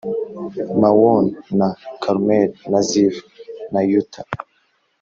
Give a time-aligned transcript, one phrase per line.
[0.81, 1.67] Mawoni na
[2.01, 3.23] Karumeli na Zifu
[3.73, 4.21] na Yuta